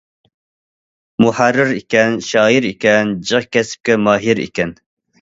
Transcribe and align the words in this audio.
مۇھەررىر 1.25 1.75
ئىكەن، 1.75 2.19
شائىر 2.31 2.69
ئىكەن، 2.73 3.15
جىق 3.31 3.49
كەسىپكە 3.55 4.03
ماھىر 4.09 4.47
ئىكەن. 4.49 4.79